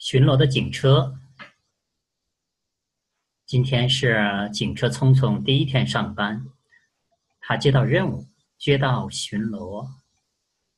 [0.00, 1.20] 巡逻的警车。
[3.44, 6.46] 今天是警车匆匆第一天上班，
[7.38, 8.26] 他接到任务，
[8.56, 9.86] 接到巡逻。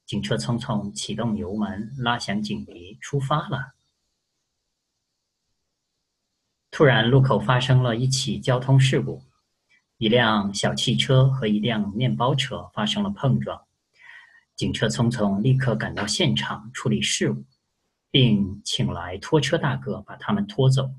[0.04, 3.74] 警车匆匆启动油门，拉响警笛，出发了。
[6.72, 9.22] 突然，路口发生了一起交通事故，
[9.98, 13.64] 一辆小汽车和一辆面包车发生了碰撞。
[14.56, 17.44] 警车匆匆立刻赶到现场处理事故。
[18.12, 20.92] 并请来拖车大哥把他们拖走。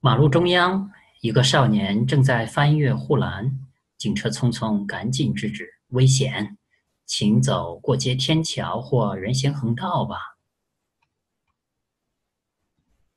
[0.00, 6.56] 马路中央，一个少年正在翻越护栏，警车匆匆赶紧制止：“危险，
[7.04, 10.38] 请走过街天桥或人行横道吧。”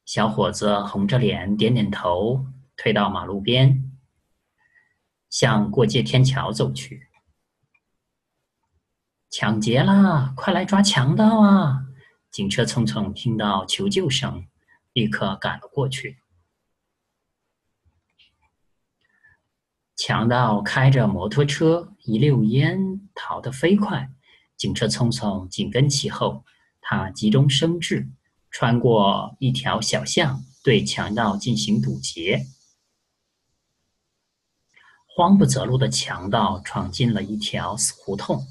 [0.04, 2.46] 小伙子红着脸点点头，
[2.76, 3.98] 退到马路边，
[5.30, 7.08] 向过街天桥走去。
[9.32, 10.34] 抢劫啦！
[10.36, 11.86] 快来抓强盗啊！
[12.30, 14.46] 警车匆匆听到求救声，
[14.92, 16.18] 立刻赶了过去。
[19.96, 24.12] 强盗开着摩托车，一溜烟逃得飞快，
[24.58, 26.44] 警车匆匆紧跟其后。
[26.82, 28.10] 他急中生智，
[28.50, 32.48] 穿过一条小巷，对强盗进行堵截。
[35.08, 38.46] 慌不择路的强盗闯进了一条死胡同。